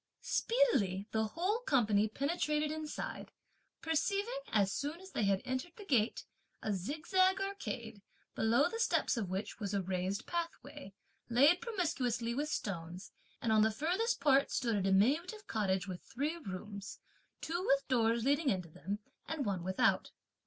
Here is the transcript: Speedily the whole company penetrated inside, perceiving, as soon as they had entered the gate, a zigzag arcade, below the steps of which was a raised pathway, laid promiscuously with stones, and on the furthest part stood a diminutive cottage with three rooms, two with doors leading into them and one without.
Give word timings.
Speedily 0.21 1.05
the 1.11 1.25
whole 1.27 1.59
company 1.59 2.07
penetrated 2.07 2.71
inside, 2.71 3.31
perceiving, 3.83 4.39
as 4.51 4.73
soon 4.73 4.99
as 4.99 5.11
they 5.11 5.25
had 5.25 5.43
entered 5.45 5.73
the 5.77 5.85
gate, 5.85 6.25
a 6.63 6.73
zigzag 6.73 7.39
arcade, 7.39 8.01
below 8.33 8.67
the 8.67 8.79
steps 8.79 9.15
of 9.15 9.29
which 9.29 9.59
was 9.59 9.75
a 9.75 9.81
raised 9.83 10.25
pathway, 10.25 10.91
laid 11.29 11.61
promiscuously 11.61 12.33
with 12.33 12.49
stones, 12.49 13.11
and 13.43 13.51
on 13.51 13.61
the 13.61 13.69
furthest 13.69 14.19
part 14.19 14.49
stood 14.49 14.75
a 14.75 14.81
diminutive 14.81 15.45
cottage 15.45 15.87
with 15.87 16.01
three 16.01 16.35
rooms, 16.35 16.97
two 17.39 17.63
with 17.63 17.87
doors 17.87 18.23
leading 18.25 18.49
into 18.49 18.69
them 18.69 18.97
and 19.27 19.45
one 19.45 19.63
without. 19.63 20.09